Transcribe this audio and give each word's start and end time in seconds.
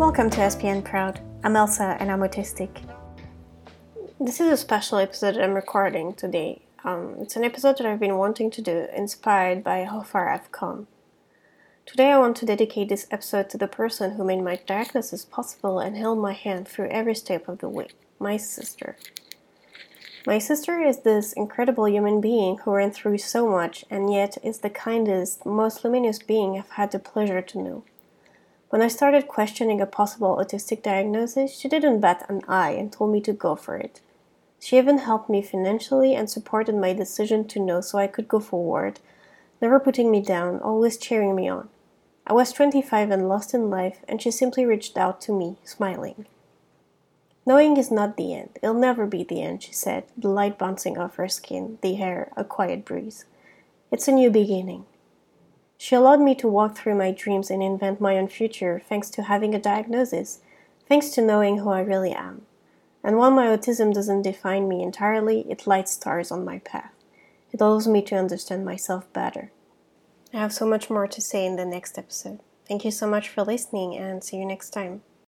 Welcome 0.00 0.30
to 0.30 0.38
SPN 0.38 0.82
Proud. 0.82 1.20
I'm 1.44 1.56
Elsa 1.56 1.98
and 2.00 2.10
I'm 2.10 2.20
autistic. 2.20 2.70
This 4.18 4.40
is 4.40 4.50
a 4.50 4.56
special 4.56 4.96
episode 4.96 5.36
I'm 5.36 5.52
recording 5.52 6.14
today. 6.14 6.62
Um, 6.84 7.16
it's 7.20 7.36
an 7.36 7.44
episode 7.44 7.76
that 7.76 7.86
I've 7.86 8.00
been 8.00 8.16
wanting 8.16 8.50
to 8.52 8.62
do, 8.62 8.86
inspired 8.96 9.62
by 9.62 9.84
how 9.84 10.00
far 10.00 10.30
I've 10.30 10.50
come. 10.52 10.86
Today, 11.84 12.12
I 12.12 12.18
want 12.18 12.38
to 12.38 12.46
dedicate 12.46 12.88
this 12.88 13.08
episode 13.10 13.50
to 13.50 13.58
the 13.58 13.68
person 13.68 14.12
who 14.12 14.24
made 14.24 14.40
my 14.40 14.58
diagnosis 14.66 15.26
possible 15.26 15.78
and 15.78 15.98
held 15.98 16.18
my 16.18 16.32
hand 16.32 16.66
through 16.66 16.88
every 16.88 17.14
step 17.14 17.46
of 17.46 17.58
the 17.58 17.68
way 17.68 17.88
my 18.18 18.38
sister. 18.38 18.96
My 20.26 20.38
sister 20.38 20.80
is 20.80 21.00
this 21.00 21.34
incredible 21.34 21.86
human 21.86 22.22
being 22.22 22.56
who 22.56 22.70
went 22.70 22.94
through 22.94 23.18
so 23.18 23.46
much 23.46 23.84
and 23.90 24.10
yet 24.10 24.38
is 24.42 24.60
the 24.60 24.70
kindest, 24.70 25.44
most 25.44 25.84
luminous 25.84 26.20
being 26.20 26.56
I've 26.56 26.70
had 26.70 26.90
the 26.90 26.98
pleasure 26.98 27.42
to 27.42 27.58
know. 27.62 27.84
When 28.70 28.82
I 28.82 28.88
started 28.88 29.26
questioning 29.26 29.80
a 29.80 29.86
possible 29.86 30.36
autistic 30.36 30.84
diagnosis, 30.84 31.58
she 31.58 31.68
didn't 31.68 31.98
bat 31.98 32.24
an 32.28 32.42
eye 32.46 32.70
and 32.70 32.92
told 32.92 33.10
me 33.10 33.20
to 33.22 33.32
go 33.32 33.56
for 33.56 33.76
it. 33.76 34.00
She 34.60 34.78
even 34.78 34.98
helped 34.98 35.28
me 35.28 35.42
financially 35.42 36.14
and 36.14 36.30
supported 36.30 36.76
my 36.76 36.92
decision 36.92 37.48
to 37.48 37.58
know 37.58 37.80
so 37.80 37.98
I 37.98 38.06
could 38.06 38.28
go 38.28 38.38
forward, 38.38 39.00
never 39.60 39.80
putting 39.80 40.10
me 40.12 40.22
down, 40.22 40.60
always 40.60 40.98
cheering 40.98 41.34
me 41.34 41.48
on. 41.48 41.68
I 42.24 42.32
was 42.32 42.52
25 42.52 43.10
and 43.10 43.28
lost 43.28 43.54
in 43.54 43.70
life, 43.70 44.04
and 44.06 44.22
she 44.22 44.30
simply 44.30 44.64
reached 44.64 44.96
out 44.96 45.20
to 45.22 45.32
me, 45.36 45.56
smiling. 45.64 46.26
Knowing 47.44 47.76
is 47.76 47.90
not 47.90 48.16
the 48.16 48.34
end. 48.34 48.50
It'll 48.62 48.74
never 48.74 49.04
be 49.04 49.24
the 49.24 49.42
end, 49.42 49.64
she 49.64 49.72
said, 49.72 50.04
the 50.16 50.28
light 50.28 50.58
bouncing 50.58 50.96
off 50.96 51.16
her 51.16 51.26
skin, 51.26 51.78
the 51.82 51.94
hair 51.94 52.30
a 52.36 52.44
quiet 52.44 52.84
breeze. 52.84 53.24
It's 53.90 54.06
a 54.06 54.12
new 54.12 54.30
beginning. 54.30 54.86
She 55.82 55.94
allowed 55.94 56.20
me 56.20 56.34
to 56.34 56.46
walk 56.46 56.76
through 56.76 56.96
my 56.96 57.10
dreams 57.10 57.50
and 57.50 57.62
invent 57.62 58.02
my 58.02 58.18
own 58.18 58.28
future 58.28 58.82
thanks 58.86 59.08
to 59.08 59.22
having 59.22 59.54
a 59.54 59.58
diagnosis, 59.58 60.40
thanks 60.86 61.08
to 61.10 61.22
knowing 61.22 61.56
who 61.56 61.70
I 61.70 61.80
really 61.80 62.12
am. 62.12 62.42
And 63.02 63.16
while 63.16 63.30
my 63.30 63.46
autism 63.46 63.90
doesn't 63.90 64.20
define 64.20 64.68
me 64.68 64.82
entirely, 64.82 65.50
it 65.50 65.66
lights 65.66 65.92
stars 65.92 66.30
on 66.30 66.44
my 66.44 66.58
path. 66.58 66.92
It 67.50 67.62
allows 67.62 67.88
me 67.88 68.02
to 68.02 68.14
understand 68.14 68.62
myself 68.62 69.10
better. 69.14 69.52
I 70.34 70.36
have 70.40 70.52
so 70.52 70.66
much 70.66 70.90
more 70.90 71.08
to 71.08 71.20
say 71.22 71.46
in 71.46 71.56
the 71.56 71.64
next 71.64 71.96
episode. 71.96 72.40
Thank 72.68 72.84
you 72.84 72.90
so 72.90 73.06
much 73.06 73.30
for 73.30 73.42
listening 73.42 73.96
and 73.96 74.22
see 74.22 74.36
you 74.36 74.44
next 74.44 74.70
time. 74.74 75.00